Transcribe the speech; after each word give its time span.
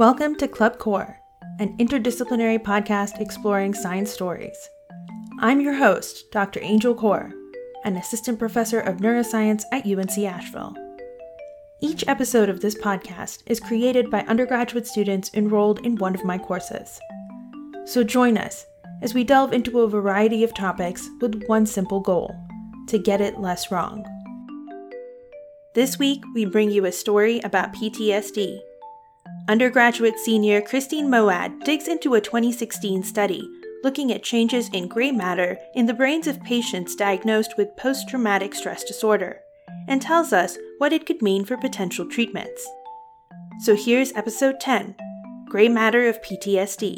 Welcome 0.00 0.36
to 0.36 0.48
Club 0.48 0.78
Core, 0.78 1.18
an 1.58 1.76
interdisciplinary 1.76 2.58
podcast 2.58 3.20
exploring 3.20 3.74
science 3.74 4.10
stories. 4.10 4.56
I'm 5.40 5.60
your 5.60 5.74
host, 5.74 6.30
Dr. 6.32 6.58
Angel 6.62 6.94
Core, 6.94 7.30
an 7.84 7.98
assistant 7.98 8.38
professor 8.38 8.80
of 8.80 8.96
neuroscience 8.96 9.64
at 9.72 9.84
UNC 9.84 10.16
Asheville. 10.20 10.74
Each 11.82 12.02
episode 12.08 12.48
of 12.48 12.62
this 12.62 12.74
podcast 12.76 13.42
is 13.44 13.60
created 13.60 14.10
by 14.10 14.20
undergraduate 14.20 14.86
students 14.86 15.30
enrolled 15.34 15.84
in 15.84 15.96
one 15.96 16.14
of 16.14 16.24
my 16.24 16.38
courses. 16.38 16.98
So 17.84 18.02
join 18.02 18.38
us 18.38 18.64
as 19.02 19.12
we 19.12 19.22
delve 19.22 19.52
into 19.52 19.80
a 19.80 19.86
variety 19.86 20.42
of 20.44 20.54
topics 20.54 21.10
with 21.20 21.44
one 21.44 21.66
simple 21.66 22.00
goal 22.00 22.34
to 22.88 22.98
get 22.98 23.20
it 23.20 23.38
less 23.38 23.70
wrong. 23.70 24.02
This 25.74 25.98
week, 25.98 26.22
we 26.34 26.46
bring 26.46 26.70
you 26.70 26.86
a 26.86 26.90
story 26.90 27.40
about 27.40 27.74
PTSD 27.74 28.60
Undergraduate 29.50 30.16
senior 30.16 30.62
Christine 30.62 31.08
Moad 31.08 31.64
digs 31.64 31.88
into 31.88 32.14
a 32.14 32.20
2016 32.20 33.02
study 33.02 33.50
looking 33.82 34.12
at 34.12 34.22
changes 34.22 34.70
in 34.72 34.86
gray 34.86 35.10
matter 35.10 35.58
in 35.74 35.86
the 35.86 35.92
brains 35.92 36.28
of 36.28 36.40
patients 36.44 36.94
diagnosed 36.94 37.56
with 37.56 37.76
post 37.76 38.08
traumatic 38.08 38.54
stress 38.54 38.84
disorder 38.84 39.40
and 39.88 40.00
tells 40.00 40.32
us 40.32 40.56
what 40.78 40.92
it 40.92 41.04
could 41.04 41.20
mean 41.20 41.44
for 41.44 41.56
potential 41.56 42.08
treatments. 42.08 42.64
So 43.64 43.74
here's 43.74 44.12
episode 44.12 44.60
10 44.60 44.94
Gray 45.48 45.68
Matter 45.68 46.08
of 46.08 46.22
PTSD. 46.22 46.96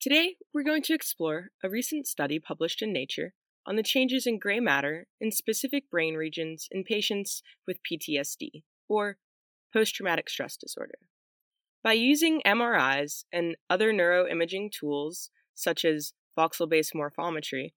Today, 0.00 0.36
we're 0.54 0.64
going 0.64 0.82
to 0.84 0.94
explore 0.94 1.48
a 1.62 1.68
recent 1.68 2.06
study 2.06 2.38
published 2.38 2.80
in 2.80 2.90
Nature 2.90 3.34
on 3.66 3.76
the 3.76 3.82
changes 3.82 4.26
in 4.26 4.38
gray 4.38 4.60
matter 4.60 5.08
in 5.20 5.30
specific 5.30 5.90
brain 5.90 6.14
regions 6.14 6.68
in 6.70 6.84
patients 6.84 7.42
with 7.66 7.80
PTSD, 7.84 8.62
or 8.88 9.18
post 9.76 9.94
traumatic 9.94 10.30
stress 10.30 10.56
disorder. 10.56 10.98
By 11.84 11.92
using 11.92 12.40
MRIs 12.46 13.24
and 13.30 13.56
other 13.68 13.92
neuroimaging 13.92 14.72
tools, 14.72 15.30
such 15.54 15.84
as 15.84 16.14
voxel 16.36 16.68
based 16.68 16.94
morphometry, 16.94 17.72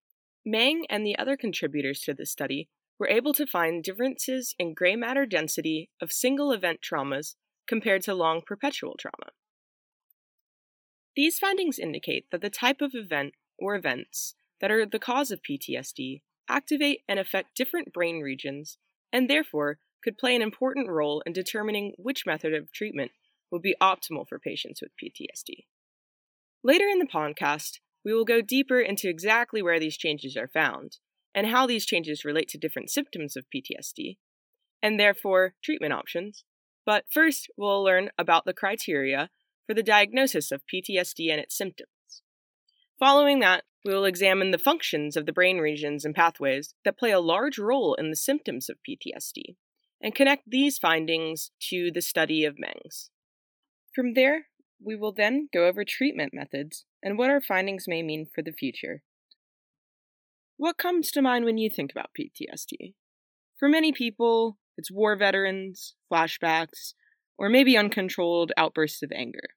Meng 0.45 0.85
and 0.89 1.05
the 1.05 1.17
other 1.17 1.35
contributors 1.35 1.99
to 2.01 2.13
this 2.13 2.31
study 2.31 2.69
were 2.97 3.09
able 3.09 3.33
to 3.33 3.45
find 3.45 3.83
differences 3.83 4.55
in 4.57 4.73
gray 4.73 4.95
matter 4.95 5.25
density 5.25 5.89
of 6.01 6.13
single 6.13 6.53
event 6.53 6.79
traumas 6.81 7.35
compared 7.67 8.01
to 8.03 8.13
long 8.13 8.41
perpetual 8.45 8.95
trauma. 8.97 9.31
These 11.17 11.37
findings 11.37 11.77
indicate 11.77 12.27
that 12.31 12.41
the 12.41 12.49
type 12.49 12.79
of 12.79 12.91
event 12.93 13.33
or 13.57 13.75
events 13.75 14.35
that 14.61 14.71
are 14.71 14.85
the 14.85 14.99
cause 14.99 15.31
of 15.31 15.41
PTSD 15.41 16.21
activate 16.49 17.01
and 17.09 17.19
affect 17.19 17.57
different 17.57 17.91
brain 17.91 18.21
regions 18.21 18.77
and 19.11 19.29
therefore 19.29 19.79
could 20.03 20.17
play 20.17 20.35
an 20.35 20.41
important 20.41 20.89
role 20.89 21.21
in 21.25 21.33
determining 21.33 21.93
which 21.97 22.25
method 22.25 22.53
of 22.53 22.71
treatment 22.71 23.11
would 23.51 23.61
be 23.61 23.75
optimal 23.81 24.27
for 24.27 24.39
patients 24.39 24.81
with 24.81 24.91
PTSD. 25.01 25.65
Later 26.63 26.87
in 26.87 26.99
the 26.99 27.05
podcast, 27.05 27.79
we 28.03 28.13
will 28.13 28.25
go 28.25 28.41
deeper 28.41 28.79
into 28.79 29.09
exactly 29.09 29.61
where 29.61 29.79
these 29.79 29.97
changes 29.97 30.37
are 30.37 30.47
found 30.47 30.97
and 31.33 31.47
how 31.47 31.67
these 31.67 31.85
changes 31.85 32.25
relate 32.25 32.47
to 32.49 32.57
different 32.57 32.89
symptoms 32.89 33.35
of 33.35 33.45
PTSD, 33.53 34.17
and 34.81 34.99
therefore 34.99 35.53
treatment 35.63 35.93
options. 35.93 36.43
But 36.85 37.05
first, 37.09 37.49
we'll 37.57 37.83
learn 37.83 38.09
about 38.17 38.45
the 38.45 38.53
criteria 38.53 39.29
for 39.67 39.73
the 39.73 39.83
diagnosis 39.83 40.51
of 40.51 40.63
PTSD 40.73 41.31
and 41.31 41.39
its 41.39 41.55
symptoms. 41.55 41.89
Following 42.97 43.39
that, 43.39 43.63
we 43.85 43.93
will 43.93 44.05
examine 44.05 44.51
the 44.51 44.57
functions 44.57 45.15
of 45.15 45.25
the 45.25 45.31
brain 45.31 45.59
regions 45.59 46.03
and 46.03 46.15
pathways 46.15 46.73
that 46.83 46.97
play 46.97 47.11
a 47.11 47.19
large 47.19 47.57
role 47.57 47.93
in 47.93 48.09
the 48.09 48.15
symptoms 48.15 48.69
of 48.69 48.77
PTSD 48.87 49.55
and 50.01 50.15
connect 50.15 50.49
these 50.49 50.77
findings 50.77 51.51
to 51.69 51.91
the 51.93 52.01
study 52.01 52.45
of 52.45 52.57
Meng's. 52.57 53.09
From 53.93 54.13
there, 54.13 54.45
we 54.83 54.95
will 54.95 55.11
then 55.11 55.49
go 55.53 55.67
over 55.67 55.83
treatment 55.83 56.33
methods 56.33 56.85
and 57.03 57.17
what 57.17 57.29
our 57.29 57.41
findings 57.41 57.85
may 57.87 58.01
mean 58.01 58.25
for 58.33 58.41
the 58.41 58.51
future. 58.51 59.03
What 60.57 60.77
comes 60.77 61.11
to 61.11 61.21
mind 61.21 61.45
when 61.45 61.57
you 61.57 61.69
think 61.69 61.91
about 61.91 62.11
PTSD? 62.19 62.93
For 63.57 63.67
many 63.67 63.91
people, 63.91 64.57
it's 64.77 64.91
war 64.91 65.15
veterans, 65.17 65.95
flashbacks, 66.11 66.93
or 67.37 67.49
maybe 67.49 67.77
uncontrolled 67.77 68.51
outbursts 68.57 69.01
of 69.01 69.11
anger. 69.13 69.49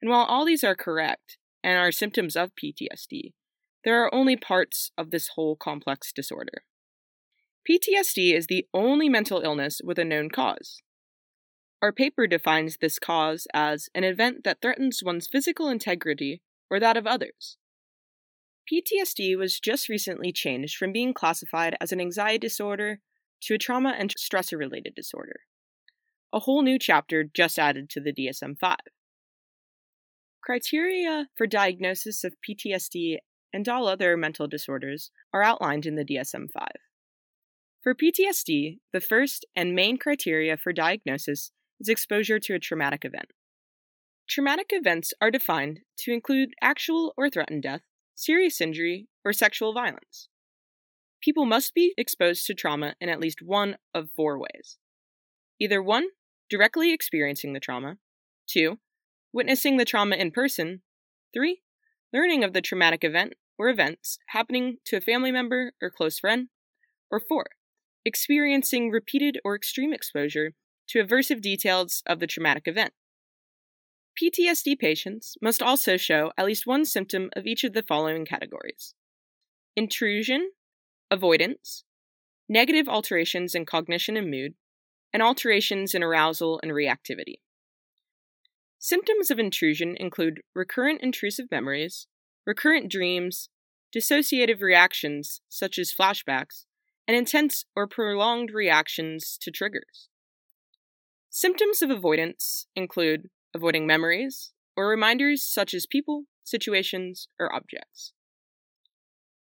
And 0.00 0.10
while 0.10 0.24
all 0.24 0.44
these 0.44 0.64
are 0.64 0.74
correct 0.74 1.38
and 1.62 1.76
are 1.76 1.92
symptoms 1.92 2.36
of 2.36 2.52
PTSD, 2.54 3.32
there 3.84 4.02
are 4.02 4.14
only 4.14 4.36
parts 4.36 4.90
of 4.98 5.10
this 5.10 5.30
whole 5.34 5.56
complex 5.56 6.12
disorder. 6.12 6.64
PTSD 7.68 8.34
is 8.34 8.46
the 8.46 8.66
only 8.72 9.10
mental 9.10 9.40
illness 9.40 9.82
with 9.84 9.98
a 9.98 10.04
known 10.04 10.30
cause. 10.30 10.80
Our 11.82 11.92
paper 11.92 12.26
defines 12.26 12.78
this 12.78 12.98
cause 12.98 13.46
as 13.52 13.90
an 13.94 14.04
event 14.04 14.42
that 14.44 14.62
threatens 14.62 15.02
one's 15.04 15.28
physical 15.28 15.68
integrity 15.68 16.40
or 16.70 16.80
that 16.80 16.96
of 16.96 17.06
others. 17.06 17.58
PTSD 18.72 19.36
was 19.36 19.60
just 19.60 19.88
recently 19.88 20.32
changed 20.32 20.76
from 20.76 20.92
being 20.92 21.12
classified 21.12 21.76
as 21.78 21.92
an 21.92 22.00
anxiety 22.00 22.38
disorder 22.38 23.00
to 23.42 23.54
a 23.54 23.58
trauma 23.58 23.94
and 23.98 24.14
stressor 24.16 24.58
related 24.58 24.94
disorder. 24.94 25.40
A 26.32 26.40
whole 26.40 26.62
new 26.62 26.78
chapter 26.78 27.22
just 27.22 27.58
added 27.58 27.90
to 27.90 28.00
the 28.00 28.12
DSM 28.12 28.58
5. 28.58 28.76
Criteria 30.42 31.28
for 31.36 31.46
diagnosis 31.46 32.24
of 32.24 32.34
PTSD 32.48 33.18
and 33.52 33.68
all 33.68 33.86
other 33.86 34.16
mental 34.16 34.46
disorders 34.46 35.10
are 35.34 35.42
outlined 35.42 35.84
in 35.84 35.96
the 35.96 36.04
DSM 36.04 36.50
5. 36.50 36.66
For 37.82 37.94
PTSD, 37.94 38.78
the 38.92 39.00
first 39.00 39.46
and 39.54 39.74
main 39.74 39.98
criteria 39.98 40.56
for 40.56 40.72
diagnosis 40.72 41.52
is 41.78 41.88
exposure 41.88 42.40
to 42.40 42.54
a 42.54 42.58
traumatic 42.58 43.04
event. 43.04 43.30
Traumatic 44.28 44.66
events 44.70 45.14
are 45.20 45.30
defined 45.30 45.80
to 46.00 46.12
include 46.12 46.54
actual 46.60 47.14
or 47.16 47.30
threatened 47.30 47.62
death, 47.62 47.82
serious 48.16 48.60
injury, 48.60 49.06
or 49.24 49.32
sexual 49.32 49.72
violence. 49.72 50.28
People 51.22 51.46
must 51.46 51.72
be 51.72 51.94
exposed 51.96 52.46
to 52.46 52.54
trauma 52.54 52.94
in 53.00 53.08
at 53.08 53.20
least 53.20 53.42
one 53.42 53.76
of 53.94 54.10
four 54.14 54.38
ways. 54.38 54.76
Either 55.60 55.82
1. 55.82 56.08
Directly 56.50 56.92
experiencing 56.92 57.52
the 57.52 57.60
trauma, 57.60 57.96
2. 58.48 58.78
Witnessing 59.32 59.76
the 59.76 59.84
trauma 59.84 60.16
in 60.16 60.32
person, 60.32 60.82
3. 61.32 61.60
Learning 62.12 62.42
of 62.42 62.54
the 62.54 62.60
traumatic 62.60 63.04
event 63.04 63.34
or 63.56 63.68
events 63.68 64.18
happening 64.28 64.78
to 64.84 64.96
a 64.96 65.00
family 65.00 65.30
member 65.30 65.72
or 65.80 65.90
close 65.90 66.18
friend, 66.18 66.48
or 67.10 67.20
4 67.20 67.46
experiencing 68.04 68.90
repeated 68.90 69.38
or 69.44 69.54
extreme 69.54 69.92
exposure 69.92 70.52
to 70.88 71.04
aversive 71.04 71.40
details 71.40 72.02
of 72.06 72.20
the 72.20 72.26
traumatic 72.26 72.66
event. 72.66 72.92
PTSD 74.20 74.78
patients 74.78 75.36
must 75.40 75.62
also 75.62 75.96
show 75.96 76.32
at 76.36 76.46
least 76.46 76.66
one 76.66 76.84
symptom 76.84 77.30
of 77.36 77.46
each 77.46 77.62
of 77.62 77.72
the 77.72 77.82
following 77.82 78.24
categories 78.24 78.94
intrusion, 79.76 80.50
avoidance, 81.10 81.84
negative 82.48 82.88
alterations 82.88 83.54
in 83.54 83.64
cognition 83.64 84.16
and 84.16 84.28
mood, 84.28 84.54
and 85.12 85.22
alterations 85.22 85.94
in 85.94 86.02
arousal 86.02 86.58
and 86.62 86.72
reactivity. 86.72 87.36
Symptoms 88.80 89.30
of 89.30 89.38
intrusion 89.38 89.96
include 89.98 90.40
recurrent 90.54 91.00
intrusive 91.00 91.46
memories, 91.50 92.06
recurrent 92.46 92.90
dreams, 92.90 93.48
dissociative 93.94 94.60
reactions 94.60 95.40
such 95.48 95.78
as 95.78 95.92
flashbacks, 95.92 96.64
and 97.08 97.16
intense 97.16 97.64
or 97.74 97.86
prolonged 97.86 98.50
reactions 98.52 99.38
to 99.40 99.50
triggers. 99.50 100.10
Symptoms 101.30 101.80
of 101.80 101.90
avoidance 101.90 102.66
include 102.76 103.30
avoiding 103.54 103.86
memories 103.86 104.52
or 104.76 104.88
reminders 104.88 105.42
such 105.42 105.72
as 105.72 105.86
people, 105.86 106.24
situations, 106.44 107.28
or 107.40 107.52
objects. 107.52 108.12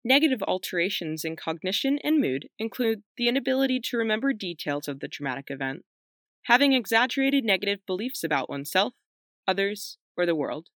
Negative 0.05 0.43
alterations 0.43 1.25
in 1.25 1.37
cognition 1.37 1.99
and 2.03 2.21
mood 2.21 2.49
include 2.59 3.03
the 3.17 3.29
inability 3.29 3.81
to 3.85 3.97
remember 3.97 4.33
details 4.33 4.89
of 4.89 4.99
the 4.99 5.07
traumatic 5.07 5.47
event, 5.49 5.85
having 6.47 6.73
exaggerated 6.73 7.45
negative 7.45 7.79
beliefs 7.87 8.25
about 8.25 8.51
oneself, 8.51 8.95
others, 9.47 9.99
or 10.17 10.27
the 10.27 10.35
world, 10.35 10.69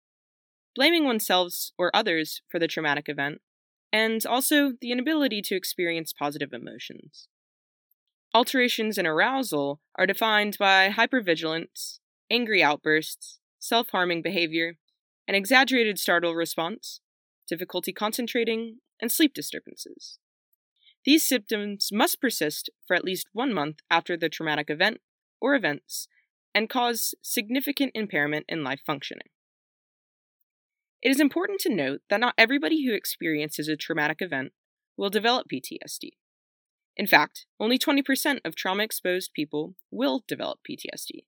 blaming 0.75 1.05
oneself 1.05 1.53
or 1.77 1.89
others 1.95 2.41
for 2.49 2.59
the 2.59 2.67
traumatic 2.67 3.05
event, 3.07 3.41
and 3.95 4.25
also 4.25 4.73
the 4.81 4.91
inability 4.91 5.41
to 5.41 5.55
experience 5.55 6.11
positive 6.11 6.51
emotions. 6.51 7.29
Alterations 8.33 8.97
in 8.97 9.07
arousal 9.07 9.79
are 9.97 10.05
defined 10.05 10.57
by 10.59 10.89
hypervigilance, 10.89 11.99
angry 12.29 12.61
outbursts, 12.61 13.39
self 13.57 13.91
harming 13.91 14.21
behavior, 14.21 14.73
an 15.29 15.35
exaggerated 15.35 15.97
startle 15.97 16.35
response, 16.35 16.99
difficulty 17.47 17.93
concentrating, 17.93 18.79
and 19.01 19.13
sleep 19.13 19.33
disturbances. 19.33 20.19
These 21.05 21.25
symptoms 21.25 21.89
must 21.93 22.19
persist 22.19 22.69
for 22.85 22.97
at 22.97 23.05
least 23.05 23.27
one 23.31 23.53
month 23.53 23.77
after 23.89 24.17
the 24.17 24.27
traumatic 24.27 24.69
event 24.69 24.99
or 25.39 25.55
events 25.55 26.09
and 26.53 26.69
cause 26.69 27.15
significant 27.21 27.93
impairment 27.95 28.45
in 28.49 28.61
life 28.61 28.81
functioning. 28.85 29.29
It 31.05 31.11
is 31.11 31.19
important 31.19 31.59
to 31.59 31.69
note 31.73 32.01
that 32.09 32.19
not 32.19 32.33
everybody 32.35 32.83
who 32.83 32.95
experiences 32.95 33.67
a 33.67 33.75
traumatic 33.75 34.23
event 34.23 34.53
will 34.97 35.11
develop 35.11 35.45
PTSD. 35.47 36.13
In 36.97 37.05
fact, 37.05 37.45
only 37.59 37.77
20% 37.77 38.39
of 38.43 38.55
trauma 38.55 38.81
exposed 38.81 39.31
people 39.31 39.75
will 39.91 40.23
develop 40.27 40.61
PTSD. 40.67 41.25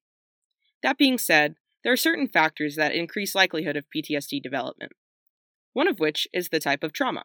That 0.81 0.97
being 0.97 1.19
said, 1.19 1.57
there 1.83 1.93
are 1.93 1.97
certain 1.97 2.27
factors 2.27 2.75
that 2.75 2.95
increase 2.95 3.35
likelihood 3.35 3.77
of 3.77 3.85
PTSD 3.95 4.41
development, 4.41 4.93
one 5.73 5.87
of 5.87 5.99
which 5.99 6.27
is 6.33 6.49
the 6.49 6.59
type 6.59 6.83
of 6.83 6.91
trauma. 6.91 7.21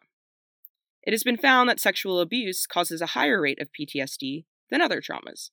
It 1.01 1.11
has 1.11 1.23
been 1.23 1.37
found 1.37 1.69
that 1.69 1.79
sexual 1.79 2.19
abuse 2.19 2.67
causes 2.67 3.01
a 3.01 3.07
higher 3.07 3.41
rate 3.41 3.59
of 3.59 3.69
PTSD 3.71 4.45
than 4.69 4.79
other 4.79 5.01
traumas. 5.01 5.49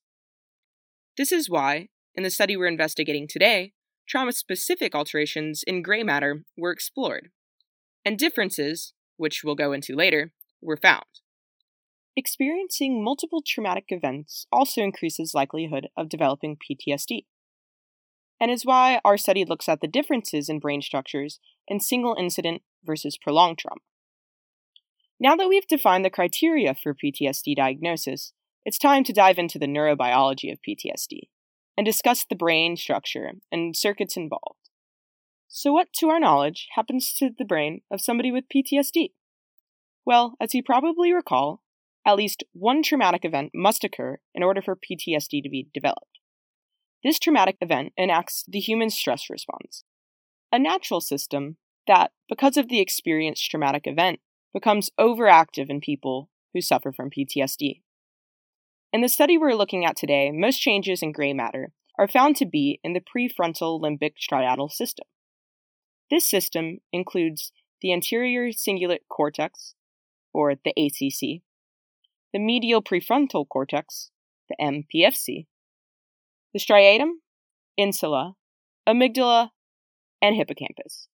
This 1.17 1.31
is 1.31 1.49
why, 1.49 1.87
in 2.13 2.21
the 2.21 2.29
study 2.29 2.55
we're 2.55 2.67
investigating 2.67 3.27
today, 3.27 3.73
trauma 4.07 4.31
specific 4.31 4.95
alterations 4.95 5.63
in 5.65 5.81
gray 5.81 6.03
matter 6.03 6.43
were 6.57 6.71
explored, 6.71 7.29
and 8.03 8.17
differences, 8.17 8.93
which 9.17 9.41
we'll 9.43 9.55
go 9.55 9.71
into 9.71 9.95
later, 9.95 10.33
were 10.61 10.77
found. 10.77 11.05
Experiencing 12.15 13.03
multiple 13.03 13.41
traumatic 13.45 13.85
events 13.89 14.45
also 14.51 14.81
increases 14.81 15.33
likelihood 15.33 15.87
of 15.95 16.09
developing 16.09 16.57
PTSD, 16.57 17.25
and 18.39 18.51
is 18.51 18.65
why 18.65 18.99
our 19.05 19.17
study 19.17 19.45
looks 19.45 19.69
at 19.69 19.79
the 19.79 19.87
differences 19.87 20.49
in 20.49 20.59
brain 20.59 20.81
structures 20.81 21.39
in 21.67 21.79
single 21.79 22.15
incident 22.19 22.63
versus 22.83 23.17
prolonged 23.17 23.59
trauma. 23.59 23.81
Now 25.19 25.35
that 25.35 25.47
we've 25.47 25.67
defined 25.67 26.03
the 26.03 26.09
criteria 26.09 26.73
for 26.73 26.95
PTSD 26.95 27.55
diagnosis, 27.55 28.33
it's 28.65 28.79
time 28.79 29.03
to 29.05 29.13
dive 29.13 29.37
into 29.37 29.59
the 29.59 29.67
neurobiology 29.67 30.51
of 30.51 30.59
PTSD 30.67 31.29
and 31.81 31.85
discuss 31.87 32.23
the 32.23 32.35
brain 32.35 32.77
structure 32.77 33.31
and 33.51 33.75
circuits 33.75 34.15
involved. 34.15 34.69
So, 35.47 35.73
what, 35.73 35.91
to 35.93 36.09
our 36.09 36.19
knowledge, 36.19 36.67
happens 36.75 37.11
to 37.13 37.31
the 37.35 37.43
brain 37.43 37.81
of 37.89 38.01
somebody 38.01 38.31
with 38.31 38.43
PTSD? 38.55 39.13
Well, 40.05 40.35
as 40.39 40.53
you 40.53 40.61
probably 40.61 41.11
recall, 41.11 41.63
at 42.05 42.17
least 42.17 42.43
one 42.53 42.83
traumatic 42.83 43.25
event 43.25 43.49
must 43.55 43.83
occur 43.83 44.19
in 44.35 44.43
order 44.43 44.61
for 44.61 44.75
PTSD 44.75 45.41
to 45.41 45.49
be 45.49 45.69
developed. 45.73 46.19
This 47.03 47.17
traumatic 47.17 47.57
event 47.61 47.93
enacts 47.97 48.43
the 48.47 48.59
human 48.59 48.91
stress 48.91 49.27
response, 49.27 49.83
a 50.51 50.59
natural 50.59 51.01
system 51.01 51.57
that, 51.87 52.11
because 52.29 52.57
of 52.57 52.69
the 52.69 52.79
experienced 52.79 53.49
traumatic 53.49 53.87
event, 53.87 54.19
becomes 54.53 54.91
overactive 54.99 55.67
in 55.67 55.81
people 55.81 56.29
who 56.53 56.61
suffer 56.61 56.91
from 56.91 57.09
PTSD. 57.09 57.81
In 58.93 58.99
the 58.99 59.07
study 59.07 59.37
we're 59.37 59.55
looking 59.55 59.85
at 59.85 59.95
today, 59.95 60.31
most 60.33 60.59
changes 60.59 61.01
in 61.01 61.13
gray 61.13 61.31
matter 61.31 61.71
are 61.97 62.09
found 62.09 62.35
to 62.37 62.45
be 62.45 62.81
in 62.83 62.91
the 62.91 62.99
prefrontal 62.99 63.79
limbic 63.79 64.15
striatal 64.19 64.69
system. 64.69 65.05
This 66.09 66.29
system 66.29 66.79
includes 66.91 67.53
the 67.81 67.93
anterior 67.93 68.49
cingulate 68.49 69.07
cortex, 69.09 69.75
or 70.33 70.55
the 70.55 70.71
ACC, 70.71 71.41
the 72.33 72.39
medial 72.39 72.81
prefrontal 72.81 73.47
cortex, 73.47 74.11
the 74.49 74.55
MPFC, 74.61 75.47
the 76.53 76.59
striatum, 76.59 77.11
insula, 77.77 78.35
amygdala, 78.87 79.51
and 80.21 80.35
hippocampus. 80.35 81.07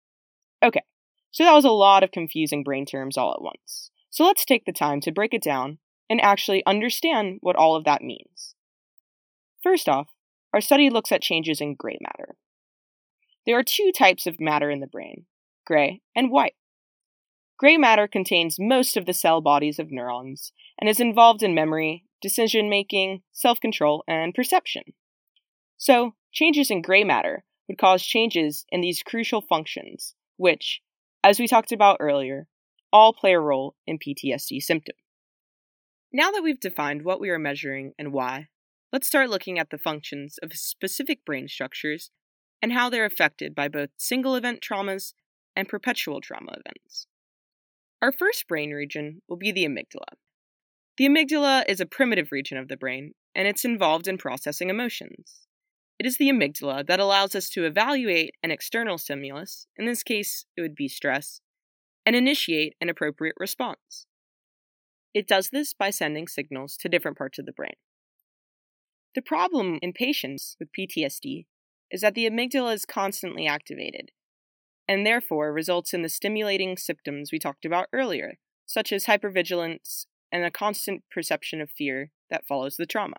Okay, 0.64 0.82
so 1.30 1.44
that 1.44 1.54
was 1.54 1.66
a 1.66 1.70
lot 1.70 2.04
of 2.04 2.12
confusing 2.12 2.64
brain 2.64 2.88
terms 2.88 3.18
all 3.18 3.34
at 3.34 3.42
once. 3.42 3.92
So 4.10 4.26
let's 4.26 4.46
take 4.46 4.66
the 4.66 4.74
time 4.74 5.00
to 5.02 5.12
break 5.12 5.36
it 5.36 5.44
down 5.44 5.78
and 6.10 6.22
actually 6.22 6.66
understand 6.66 7.40
what 7.42 7.56
all 7.56 7.76
of 7.76 7.84
that 7.86 8.02
means. 8.02 8.56
First 9.62 9.90
off, 9.90 10.08
our 10.54 10.62
study 10.62 10.90
looks 10.90 11.12
at 11.12 11.22
changes 11.22 11.60
in 11.60 11.76
gray 11.76 11.98
matter. 12.02 12.36
There 13.46 13.58
are 13.58 13.64
two 13.64 13.92
types 13.98 14.26
of 14.26 14.40
matter 14.40 14.70
in 14.70 14.80
the 14.80 14.88
brain 14.88 15.26
gray 15.66 16.02
and 16.16 16.32
white. 16.32 16.56
Gray 17.58 17.78
matter 17.78 18.08
contains 18.08 18.58
most 18.60 18.96
of 18.96 19.06
the 19.06 19.14
cell 19.14 19.42
bodies 19.42 19.80
of 19.80 19.92
neurons 19.92 20.52
and 20.80 20.90
is 20.90 21.00
involved 21.00 21.44
in 21.44 21.56
memory, 21.56 22.06
decision 22.22 22.70
making, 22.70 23.24
self 23.34 23.60
control, 23.60 24.04
and 24.08 24.34
perception. 24.34 24.84
So, 25.78 26.14
changes 26.32 26.70
in 26.72 26.82
gray 26.82 27.04
matter 27.04 27.44
would 27.68 27.78
cause 27.78 28.04
changes 28.04 28.66
in 28.70 28.82
these 28.82 29.04
crucial 29.04 29.42
functions, 29.42 30.16
which, 30.38 30.82
as 31.24 31.40
we 31.40 31.48
talked 31.48 31.72
about 31.72 31.98
earlier, 32.00 32.48
all 32.94 33.14
play 33.14 33.34
a 33.34 33.40
role 33.40 33.76
in 33.86 34.00
PTSD 34.00 34.62
symptoms. 34.62 35.00
Now 36.14 36.32
that 36.32 36.42
we've 36.42 36.60
defined 36.60 37.04
what 37.04 37.20
we 37.20 37.30
are 37.30 37.40
measuring 37.40 37.92
and 38.00 38.14
why, 38.14 38.48
let's 38.94 39.08
start 39.08 39.30
looking 39.30 39.60
at 39.60 39.72
the 39.72 39.78
functions 39.78 40.40
of 40.42 40.54
specific 40.54 41.26
brain 41.26 41.50
structures 41.50 42.12
and 42.62 42.72
how 42.72 42.90
they're 42.90 43.06
affected 43.06 43.54
by 43.54 43.68
both 43.68 43.90
single 43.98 44.36
event 44.36 44.62
traumas 44.62 45.14
and 45.56 45.68
perpetual 45.68 46.22
trauma 46.22 46.54
events. 46.54 47.08
Our 48.02 48.14
first 48.14 48.48
brain 48.48 48.72
region 48.72 49.22
will 49.28 49.38
be 49.38 49.52
the 49.52 49.66
amygdala. 49.66 50.16
The 50.98 51.08
amygdala 51.08 51.66
is 51.68 51.82
a 51.82 51.86
primitive 51.86 52.32
region 52.32 52.58
of 52.58 52.70
the 52.70 52.78
brain, 52.78 53.14
and 53.36 53.48
it's 53.48 53.66
involved 53.66 54.08
in 54.08 54.18
processing 54.18 54.70
emotions. 54.70 55.48
It 56.00 56.06
is 56.06 56.18
the 56.18 56.30
amygdala 56.30 56.88
that 56.88 57.00
allows 57.02 57.36
us 57.36 57.50
to 57.50 57.66
evaluate 57.66 58.34
an 58.42 58.52
external 58.52 58.98
stimulus, 58.98 59.68
in 59.76 59.86
this 59.86 60.04
case, 60.04 60.46
it 60.56 60.62
would 60.62 60.76
be 60.76 60.88
stress, 60.88 61.42
and 62.06 62.16
initiate 62.16 62.76
an 62.80 62.88
appropriate 62.88 63.36
response. 63.38 64.06
It 65.18 65.28
does 65.28 65.50
this 65.50 65.74
by 65.74 65.90
sending 65.90 66.28
signals 66.28 66.78
to 66.78 66.88
different 66.88 67.18
parts 67.18 67.40
of 67.40 67.48
the 67.48 67.52
brain. 67.52 67.74
The 69.16 69.24
problem 69.24 69.80
in 69.82 69.92
patients 69.92 70.56
with 70.60 70.70
PTSD 70.78 71.48
is 71.90 72.02
that 72.02 72.14
the 72.14 72.30
amygdala 72.30 72.76
is 72.76 72.86
constantly 72.86 73.48
activated, 73.48 74.12
and 74.88 75.08
therefore 75.08 75.52
results 75.52 75.92
in 75.92 76.04
the 76.04 76.08
stimulating 76.08 76.78
symptoms 76.78 77.32
we 77.32 77.40
talked 77.40 77.66
about 77.66 77.88
earlier, 77.92 78.38
such 78.68 78.92
as 78.92 79.06
hypervigilance 79.06 80.06
and 80.32 80.46
a 80.46 80.52
constant 80.52 81.02
perception 81.10 81.62
of 81.62 81.72
fear 81.72 82.12
that 82.30 82.46
follows 82.46 82.76
the 82.78 82.86
trauma. 82.86 83.18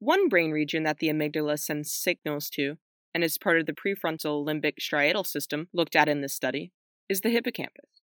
One 0.00 0.28
brain 0.28 0.50
region 0.50 0.82
that 0.82 0.98
the 0.98 1.08
amygdala 1.08 1.60
sends 1.60 1.92
signals 1.92 2.50
to, 2.50 2.78
and 3.14 3.22
is 3.22 3.38
part 3.38 3.60
of 3.60 3.66
the 3.66 3.74
prefrontal 3.74 4.44
limbic 4.44 4.80
striatal 4.80 5.24
system 5.24 5.68
looked 5.72 5.94
at 5.94 6.08
in 6.08 6.20
this 6.20 6.34
study, 6.34 6.72
is 7.08 7.20
the 7.20 7.30
hippocampus. 7.30 7.93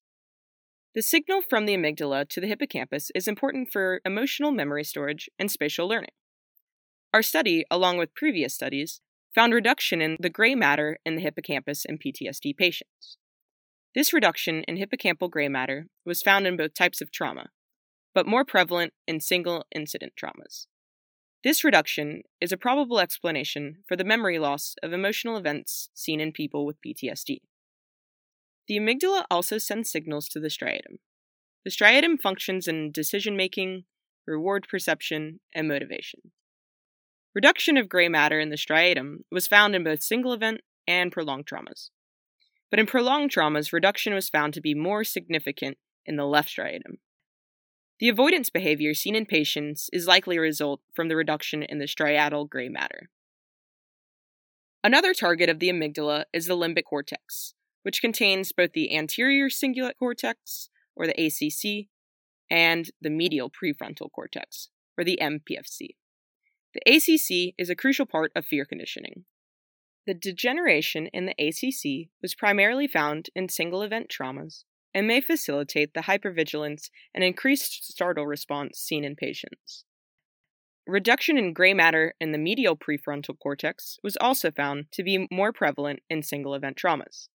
The 0.94 1.02
signal 1.02 1.42
from 1.42 1.66
the 1.66 1.74
amygdala 1.74 2.28
to 2.28 2.42
the 2.42 2.48
hippocampus 2.48 3.12
is 3.16 3.26
important 3.26 3.72
for 3.72 4.02
emotional 4.04 4.52
memory 4.52 4.84
storage 4.84 5.30
and 5.40 5.50
spatial 5.50 5.88
learning. 5.88 6.12
Our 7.14 7.22
study, 7.22 7.64
along 7.72 7.98
with 7.98 8.14
previous 8.14 8.54
studies, 8.54 9.00
found 9.34 9.54
reduction 9.54 10.02
in 10.02 10.18
the 10.20 10.30
gray 10.30 10.54
matter 10.54 11.00
in 11.06 11.16
the 11.16 11.22
hippocampus 11.22 11.86
in 11.86 11.98
PTSD 11.98 12.58
patients. 12.58 13.18
This 13.96 14.12
reduction 14.12 14.66
in 14.68 14.76
hippocampal 14.76 15.30
gray 15.30 15.48
matter 15.48 15.88
was 16.06 16.22
found 16.22 16.46
in 16.46 16.58
both 16.58 16.74
types 16.74 17.00
of 17.00 17.10
trauma, 17.10 17.51
but 18.13 18.27
more 18.27 18.44
prevalent 18.44 18.92
in 19.08 19.22
single 19.22 19.65
incident 19.74 20.12
traumas. 20.22 20.68
This 21.42 21.63
reduction 21.63 22.24
is 22.42 22.51
a 22.51 22.58
probable 22.58 23.00
explanation 23.00 23.77
for 23.88 23.96
the 23.96 24.04
memory 24.04 24.39
loss 24.39 24.75
of 24.84 24.92
emotional 24.92 25.38
events 25.38 25.89
seen 25.94 26.20
in 26.20 26.34
people 26.34 26.65
with 26.65 26.82
PTSD. 26.86 27.38
The 28.72 28.80
amygdala 28.80 29.25
also 29.30 29.58
sends 29.58 29.92
signals 29.92 30.30
to 30.30 30.40
the 30.40 30.48
striatum. 30.48 31.00
The 31.66 31.72
striatum 31.72 32.22
functions 32.22 32.70
in 32.70 32.94
decision 32.94 33.36
making, 33.36 33.84
reward 34.25 34.66
perception, 34.70 35.42
and 35.54 35.68
motivation. 35.68 36.32
Reduction 37.36 37.75
of 37.75 37.90
gray 37.90 38.08
matter 38.08 38.40
in 38.40 38.48
the 38.48 38.56
striatum 38.56 39.25
was 39.30 39.46
found 39.46 39.75
in 39.75 39.84
both 39.84 40.01
single 40.01 40.32
event 40.32 40.62
and 40.88 41.12
prolonged 41.12 41.48
traumas. 41.48 41.90
But 42.70 42.80
in 42.80 42.86
prolonged 42.86 43.30
traumas, 43.30 43.74
reduction 43.74 44.13
was 44.13 44.30
found 44.30 44.54
to 44.54 44.62
be 44.62 44.74
more 44.74 45.04
significant 45.04 45.78
in 46.06 46.16
the 46.16 46.24
left 46.24 46.48
striatum. 46.48 47.00
The 48.00 48.08
avoidance 48.08 48.50
behavior 48.50 48.94
seen 48.94 49.16
in 49.16 49.25
patients 49.25 49.90
is 49.92 50.08
likely 50.08 50.38
a 50.38 50.42
result 50.42 50.80
from 50.94 51.10
the 51.10 51.18
reduction 51.18 51.62
in 51.62 51.80
the 51.80 51.88
striatal 51.88 52.50
gray 52.50 52.70
matter. 52.70 53.10
Another 54.82 55.13
target 55.13 55.50
of 55.50 55.60
the 55.60 55.68
amygdala 55.68 56.24
is 56.32 56.46
the 56.46 56.56
limbic 56.56 56.86
cortex, 56.86 57.54
which 57.84 58.02
contains 58.02 58.52
both 58.52 58.74
the 58.74 58.96
anterior 58.96 59.50
cingulate 59.50 59.98
cortex, 59.98 60.70
or 60.96 61.08
the 61.08 61.14
ACC, 61.14 61.88
and 62.50 62.92
the 63.02 63.10
medial 63.10 63.50
prefrontal 63.50 64.12
cortex, 64.12 64.70
or 64.98 65.04
the 65.04 65.20
MPFC. 65.22 65.96
The 66.74 66.82
ACC 66.86 67.54
is 67.58 67.70
a 67.70 67.76
crucial 67.76 68.06
part 68.06 68.32
of 68.36 68.46
fear 68.46 68.66
conditioning. 68.66 69.26
The 70.08 70.14
degeneration 70.14 71.08
in 71.08 71.26
the 71.26 71.36
ACC 71.38 72.10
was 72.22 72.36
primarily 72.36 72.88
found 72.88 73.30
in 73.36 73.50
single 73.50 73.82
event 73.82 74.10
traumas 74.10 74.64
and 74.94 75.08
may 75.08 75.22
facilitate 75.22 75.94
the 75.94 76.02
hypervigilance 76.02 76.90
and 77.14 77.24
increased 77.24 77.86
startle 77.92 78.26
response 78.26 78.80
seen 78.80 79.04
in 79.04 79.16
patients. 79.16 79.86
Reduction 80.88 81.38
in 81.38 81.54
gray 81.54 81.74
matter 81.74 82.16
in 82.20 82.32
the 82.32 82.38
medial 82.38 82.76
prefrontal 82.76 83.38
cortex 83.40 83.98
was 84.04 84.18
also 84.20 84.50
found 84.50 84.86
to 84.92 85.04
be 85.04 85.28
more 85.32 85.54
prevalent 85.54 86.00
in 86.10 86.24
single 86.24 86.56
event 86.56 86.76
traumas. 86.76 87.28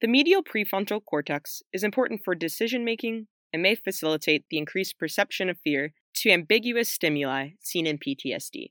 The 0.00 0.08
medial 0.08 0.42
prefrontal 0.42 1.04
cortex 1.04 1.62
is 1.74 1.84
important 1.84 2.22
for 2.24 2.34
decision 2.34 2.84
making 2.86 3.26
and 3.52 3.62
may 3.62 3.74
facilitate 3.74 4.46
the 4.48 4.56
increased 4.56 4.98
perception 4.98 5.50
of 5.50 5.58
fear 5.62 5.92
to 6.14 6.30
ambiguous 6.30 6.88
stimuli 6.88 7.50
seen 7.60 7.86
in 7.86 7.98
PTSD. 7.98 8.70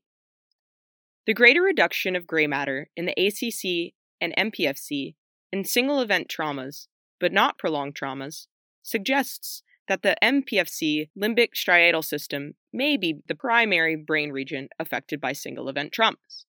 The 1.27 1.33
greater 1.35 1.61
reduction 1.61 2.15
of 2.15 2.25
gray 2.25 2.47
matter 2.47 2.89
in 2.95 3.05
the 3.05 3.13
ACC 3.13 3.93
and 4.19 4.33
MPFC 4.35 5.13
in 5.51 5.65
single 5.65 6.01
event 6.01 6.33
traumas, 6.35 6.87
but 7.19 7.31
not 7.31 7.59
prolonged 7.59 7.93
traumas, 7.93 8.47
suggests 8.81 9.61
that 9.87 10.01
the 10.01 10.15
MPFC 10.23 11.09
limbic 11.19 11.49
striatal 11.53 12.03
system 12.03 12.53
may 12.73 12.97
be 12.97 13.19
the 13.27 13.35
primary 13.35 13.95
brain 13.95 14.31
region 14.31 14.69
affected 14.79 15.21
by 15.21 15.33
single 15.33 15.69
event 15.69 15.91
traumas. 15.91 16.45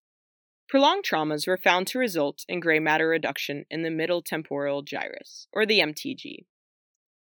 Prolonged 0.71 1.03
traumas 1.05 1.49
were 1.49 1.57
found 1.57 1.89
to 1.89 1.99
result 1.99 2.45
in 2.49 2.61
gray 2.61 2.79
matter 2.79 3.09
reduction 3.09 3.65
in 3.73 3.83
the 3.83 3.91
middle 3.91 4.23
temporal 4.23 4.83
gyrus, 4.83 5.49
or 5.53 5.67
the 5.67 5.81
MTG. 5.81 6.47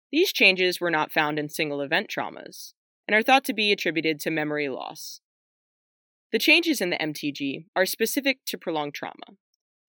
These 0.10 0.32
changes 0.32 0.80
were 0.80 0.90
not 0.90 1.12
found 1.12 1.38
in 1.38 1.50
single 1.50 1.82
event 1.82 2.08
traumas 2.08 2.72
and 3.06 3.14
are 3.14 3.22
thought 3.22 3.44
to 3.44 3.54
be 3.54 3.74
attributed 3.74 4.22
to 4.22 4.32
memory 4.32 4.70
loss. 4.70 5.20
The 6.32 6.40
changes 6.40 6.80
in 6.80 6.92
the 6.92 6.98
MTG 6.98 7.66
are 7.76 7.86
specific 7.86 8.40
to 8.48 8.58
prolonged 8.58 8.94
trauma, 8.94 9.36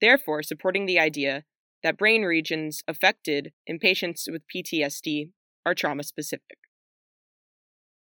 therefore, 0.01 0.43
supporting 0.43 0.87
the 0.87 0.99
idea 0.99 1.45
that 1.85 1.97
brain 1.97 2.23
regions 2.23 2.83
affected 2.89 3.53
in 3.65 3.79
patients 3.79 4.27
with 4.29 4.43
PTSD 4.53 5.31
are 5.65 5.75
trauma 5.75 6.03
specific. 6.03 6.59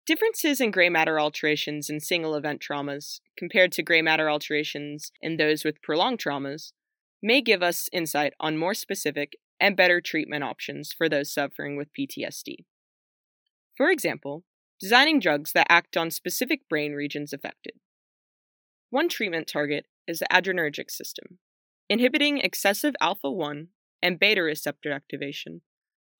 Differences 0.07 0.61
in 0.61 0.71
gray 0.71 0.87
matter 0.87 1.19
alterations 1.19 1.89
in 1.89 1.99
single 1.99 2.35
event 2.35 2.61
traumas 2.61 3.19
compared 3.37 3.73
to 3.73 3.83
gray 3.83 4.01
matter 4.01 4.29
alterations 4.29 5.11
in 5.21 5.35
those 5.35 5.65
with 5.65 5.81
prolonged 5.81 6.17
traumas 6.17 6.71
may 7.21 7.41
give 7.41 7.61
us 7.61 7.89
insight 7.91 8.33
on 8.39 8.57
more 8.57 8.73
specific 8.73 9.33
and 9.59 9.75
better 9.75 9.99
treatment 9.99 10.45
options 10.45 10.93
for 10.93 11.09
those 11.09 11.33
suffering 11.33 11.75
with 11.75 11.89
PTSD. 11.93 12.59
For 13.75 13.89
example, 13.89 14.45
designing 14.79 15.19
drugs 15.19 15.51
that 15.51 15.67
act 15.69 15.97
on 15.97 16.09
specific 16.09 16.69
brain 16.69 16.93
regions 16.93 17.33
affected. 17.33 17.73
One 18.89 19.09
treatment 19.09 19.45
target 19.45 19.87
is 20.07 20.19
the 20.19 20.27
adrenergic 20.31 20.89
system, 20.89 21.39
inhibiting 21.89 22.37
excessive 22.37 22.95
alpha 23.01 23.29
1 23.29 23.67
and 24.01 24.17
beta 24.17 24.41
receptor 24.41 24.93
activation 24.93 25.63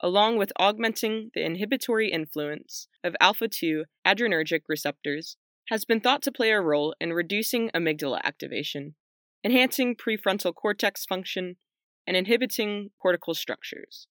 along 0.02 0.38
with 0.38 0.52
augmenting 0.58 1.32
the 1.34 1.44
inhibitory 1.44 2.12
influence 2.12 2.88
of 3.04 3.16
alpha 3.20 3.48
2 3.48 3.86
adrenergic 4.06 4.62
receptors, 4.68 5.38
has 5.70 5.86
been 5.86 6.00
thought 6.00 6.22
to 6.22 6.32
play 6.32 6.52
a 6.52 6.62
role 6.62 6.96
in 7.00 7.14
reducing 7.14 7.70
amygdala 7.72 8.22
activation, 8.24 8.96
enhancing 9.44 9.96
prefrontal 9.96 10.54
cortex 10.54 11.06
function, 11.06 11.58
and 12.06 12.16
inhibiting 12.16 12.90
cortical 13.02 13.34
structures. 13.34 14.08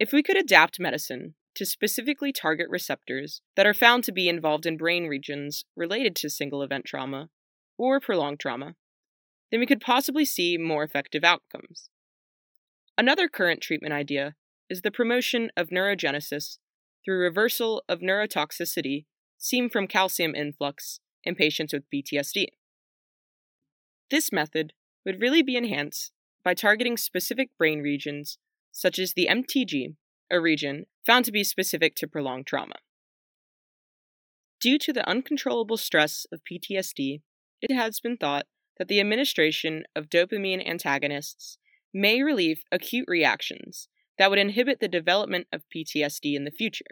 If 0.00 0.12
we 0.12 0.22
could 0.22 0.36
adapt 0.36 0.80
medicine 0.80 1.34
to 1.54 1.64
specifically 1.64 2.32
target 2.32 2.66
receptors 2.68 3.40
that 3.56 3.66
are 3.66 3.74
found 3.74 4.02
to 4.04 4.12
be 4.12 4.28
involved 4.28 4.66
in 4.66 4.76
brain 4.76 5.06
regions 5.06 5.64
related 5.76 6.16
to 6.16 6.28
single 6.28 6.62
event 6.62 6.84
trauma 6.84 7.28
or 7.78 8.00
prolonged 8.00 8.40
trauma, 8.40 8.74
then 9.52 9.60
we 9.60 9.66
could 9.66 9.80
possibly 9.80 10.24
see 10.24 10.58
more 10.58 10.82
effective 10.82 11.22
outcomes. 11.22 11.90
Another 12.98 13.28
current 13.28 13.60
treatment 13.60 13.94
idea 13.94 14.34
is 14.68 14.82
the 14.82 14.90
promotion 14.90 15.50
of 15.56 15.68
neurogenesis 15.68 16.58
through 17.04 17.18
reversal 17.18 17.82
of 17.88 18.00
neurotoxicity 18.00 19.04
seen 19.38 19.68
from 19.68 19.86
calcium 19.86 20.34
influx 20.34 21.00
in 21.24 21.34
patients 21.34 21.72
with 21.72 21.84
PTSD. 21.92 22.46
This 24.10 24.32
method 24.32 24.72
would 25.04 25.20
really 25.20 25.42
be 25.42 25.56
enhanced 25.56 26.12
by 26.44 26.54
targeting 26.54 26.96
specific 26.96 27.50
brain 27.58 27.80
regions, 27.80 28.38
such 28.72 28.98
as 28.98 29.12
the 29.12 29.28
MTG, 29.30 29.96
a 30.30 30.40
region 30.40 30.86
found 31.06 31.24
to 31.24 31.32
be 31.32 31.44
specific 31.44 31.94
to 31.96 32.08
prolonged 32.08 32.46
trauma. 32.46 32.76
Due 34.60 34.78
to 34.78 34.92
the 34.92 35.06
uncontrollable 35.08 35.76
stress 35.76 36.26
of 36.32 36.40
PTSD, 36.50 37.20
it 37.60 37.74
has 37.74 38.00
been 38.00 38.16
thought 38.16 38.46
that 38.78 38.88
the 38.88 39.00
administration 39.00 39.84
of 39.94 40.08
dopamine 40.08 40.66
antagonists 40.66 41.58
may 41.92 42.22
relieve 42.22 42.62
acute 42.72 43.04
reactions 43.06 43.88
that 44.18 44.30
would 44.30 44.38
inhibit 44.38 44.80
the 44.80 44.88
development 44.88 45.46
of 45.52 45.62
PTSD 45.74 46.34
in 46.34 46.44
the 46.44 46.50
future. 46.50 46.84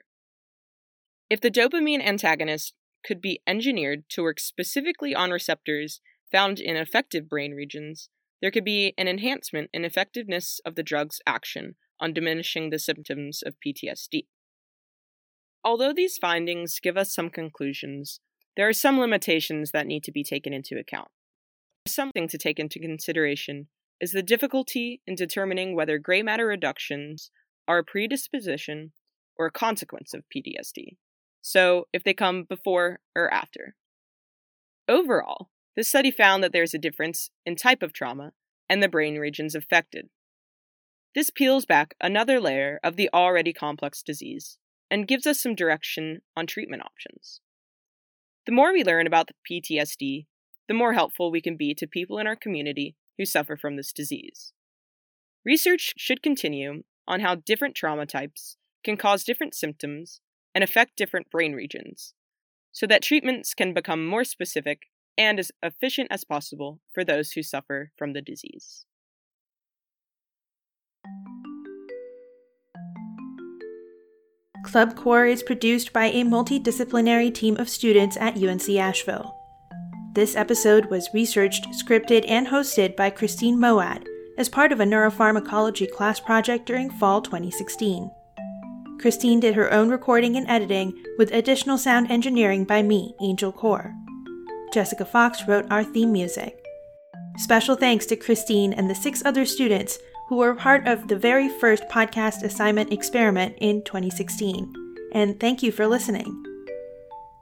If 1.30 1.40
the 1.40 1.50
dopamine 1.50 2.04
antagonist 2.04 2.74
could 3.04 3.20
be 3.20 3.40
engineered 3.46 4.04
to 4.10 4.22
work 4.22 4.38
specifically 4.38 5.14
on 5.14 5.30
receptors 5.30 6.00
found 6.30 6.60
in 6.60 6.76
affected 6.76 7.28
brain 7.28 7.52
regions, 7.52 8.08
there 8.40 8.50
could 8.50 8.64
be 8.64 8.92
an 8.98 9.08
enhancement 9.08 9.70
in 9.72 9.84
effectiveness 9.84 10.60
of 10.64 10.74
the 10.74 10.82
drug's 10.82 11.20
action 11.26 11.76
on 12.00 12.12
diminishing 12.12 12.70
the 12.70 12.78
symptoms 12.78 13.42
of 13.44 13.54
PTSD. 13.64 14.26
Although 15.64 15.92
these 15.92 16.18
findings 16.18 16.80
give 16.82 16.96
us 16.96 17.14
some 17.14 17.30
conclusions, 17.30 18.20
there 18.56 18.68
are 18.68 18.72
some 18.72 18.98
limitations 18.98 19.70
that 19.70 19.86
need 19.86 20.02
to 20.04 20.12
be 20.12 20.24
taken 20.24 20.52
into 20.52 20.76
account. 20.76 21.08
Something 21.86 22.26
to 22.28 22.38
take 22.38 22.58
into 22.58 22.80
consideration 22.80 23.68
is 24.02 24.10
the 24.10 24.22
difficulty 24.22 25.00
in 25.06 25.14
determining 25.14 25.76
whether 25.76 25.96
gray 25.96 26.22
matter 26.22 26.48
reductions 26.48 27.30
are 27.68 27.78
a 27.78 27.84
predisposition 27.84 28.90
or 29.38 29.46
a 29.46 29.52
consequence 29.52 30.12
of 30.12 30.24
PTSD. 30.34 30.96
So, 31.40 31.86
if 31.92 32.02
they 32.02 32.12
come 32.12 32.42
before 32.42 32.98
or 33.14 33.32
after. 33.32 33.76
Overall, 34.88 35.50
this 35.76 35.88
study 35.88 36.10
found 36.10 36.42
that 36.42 36.52
there's 36.52 36.74
a 36.74 36.78
difference 36.78 37.30
in 37.46 37.54
type 37.54 37.82
of 37.82 37.92
trauma 37.92 38.32
and 38.68 38.82
the 38.82 38.88
brain 38.88 39.18
regions 39.18 39.54
affected. 39.54 40.08
This 41.14 41.30
peels 41.30 41.64
back 41.64 41.94
another 42.00 42.40
layer 42.40 42.80
of 42.82 42.96
the 42.96 43.08
already 43.14 43.52
complex 43.52 44.02
disease 44.02 44.58
and 44.90 45.06
gives 45.06 45.26
us 45.26 45.40
some 45.40 45.54
direction 45.54 46.22
on 46.36 46.46
treatment 46.46 46.82
options. 46.82 47.40
The 48.46 48.52
more 48.52 48.72
we 48.72 48.82
learn 48.82 49.06
about 49.06 49.28
the 49.28 49.60
PTSD, 49.60 50.26
the 50.66 50.74
more 50.74 50.94
helpful 50.94 51.30
we 51.30 51.40
can 51.40 51.56
be 51.56 51.74
to 51.74 51.86
people 51.86 52.18
in 52.18 52.26
our 52.26 52.36
community 52.36 52.96
who 53.18 53.24
suffer 53.24 53.56
from 53.56 53.76
this 53.76 53.92
disease. 53.92 54.52
Research 55.44 55.94
should 55.96 56.22
continue 56.22 56.82
on 57.06 57.20
how 57.20 57.34
different 57.34 57.74
trauma 57.74 58.06
types 58.06 58.56
can 58.84 58.96
cause 58.96 59.24
different 59.24 59.54
symptoms 59.54 60.20
and 60.54 60.62
affect 60.62 60.96
different 60.96 61.30
brain 61.30 61.52
regions, 61.52 62.14
so 62.70 62.86
that 62.86 63.02
treatments 63.02 63.54
can 63.54 63.74
become 63.74 64.06
more 64.06 64.24
specific 64.24 64.82
and 65.18 65.38
as 65.38 65.50
efficient 65.62 66.08
as 66.10 66.24
possible 66.24 66.80
for 66.92 67.04
those 67.04 67.32
who 67.32 67.42
suffer 67.42 67.90
from 67.96 68.12
the 68.12 68.22
disease. 68.22 68.86
Club 74.64 74.96
Core 74.96 75.26
is 75.26 75.42
produced 75.42 75.92
by 75.92 76.06
a 76.06 76.22
multidisciplinary 76.22 77.34
team 77.34 77.56
of 77.56 77.68
students 77.68 78.16
at 78.16 78.36
UNC 78.36 78.68
Asheville. 78.70 79.41
This 80.14 80.36
episode 80.36 80.90
was 80.90 81.08
researched, 81.14 81.68
scripted, 81.70 82.26
and 82.28 82.46
hosted 82.46 82.96
by 82.96 83.08
Christine 83.08 83.56
Moad 83.58 84.06
as 84.36 84.50
part 84.50 84.70
of 84.70 84.78
a 84.78 84.84
neuropharmacology 84.84 85.90
class 85.90 86.20
project 86.20 86.66
during 86.66 86.90
fall 86.90 87.22
2016. 87.22 88.10
Christine 89.00 89.40
did 89.40 89.54
her 89.54 89.72
own 89.72 89.88
recording 89.88 90.36
and 90.36 90.46
editing 90.50 91.02
with 91.16 91.32
additional 91.32 91.78
sound 91.78 92.10
engineering 92.10 92.64
by 92.64 92.82
me, 92.82 93.14
Angel 93.22 93.50
Core. 93.50 93.94
Jessica 94.74 95.06
Fox 95.06 95.48
wrote 95.48 95.64
our 95.70 95.82
theme 95.82 96.12
music. 96.12 96.62
Special 97.38 97.74
thanks 97.74 98.04
to 98.06 98.16
Christine 98.16 98.74
and 98.74 98.90
the 98.90 98.94
six 98.94 99.24
other 99.24 99.46
students 99.46 99.98
who 100.28 100.36
were 100.36 100.54
part 100.54 100.86
of 100.86 101.08
the 101.08 101.16
very 101.16 101.48
first 101.48 101.84
podcast 101.90 102.42
assignment 102.42 102.92
experiment 102.92 103.56
in 103.62 103.82
2016. 103.82 104.72
And 105.14 105.40
thank 105.40 105.62
you 105.62 105.72
for 105.72 105.86
listening. 105.86 106.51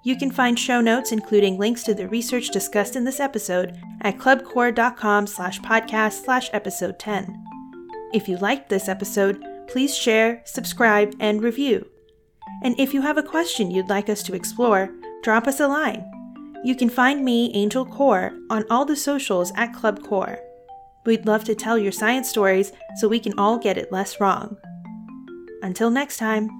You 0.02 0.16
can 0.16 0.30
find 0.30 0.58
show 0.58 0.80
notes, 0.80 1.12
including 1.12 1.58
links 1.58 1.82
to 1.84 1.94
the 1.94 2.08
research 2.08 2.48
discussed 2.48 2.96
in 2.96 3.04
this 3.04 3.20
episode, 3.20 3.78
at 4.00 4.16
clubcore.com 4.16 5.26
slash 5.26 5.60
podcast 5.60 6.24
slash 6.24 6.48
episode 6.52 6.98
10. 6.98 7.44
If 8.14 8.26
you 8.28 8.38
liked 8.38 8.70
this 8.70 8.88
episode, 8.88 9.44
please 9.68 9.96
share, 9.96 10.42
subscribe, 10.46 11.14
and 11.20 11.42
review. 11.42 11.86
And 12.62 12.78
if 12.78 12.94
you 12.94 13.02
have 13.02 13.18
a 13.18 13.22
question 13.22 13.70
you'd 13.70 13.90
like 13.90 14.08
us 14.08 14.22
to 14.24 14.34
explore, 14.34 14.90
drop 15.22 15.46
us 15.46 15.60
a 15.60 15.68
line. 15.68 16.04
You 16.64 16.74
can 16.74 16.90
find 16.90 17.24
me, 17.24 17.52
Angel 17.54 17.86
Core, 17.86 18.32
on 18.50 18.64
all 18.70 18.84
the 18.84 18.96
socials 18.96 19.52
at 19.54 19.74
Club 19.74 20.02
Core. 20.02 20.38
We'd 21.06 21.26
love 21.26 21.44
to 21.44 21.54
tell 21.54 21.78
your 21.78 21.92
science 21.92 22.28
stories 22.28 22.72
so 22.96 23.08
we 23.08 23.20
can 23.20 23.38
all 23.38 23.58
get 23.58 23.78
it 23.78 23.92
less 23.92 24.20
wrong. 24.20 24.56
Until 25.62 25.90
next 25.90 26.16
time. 26.16 26.59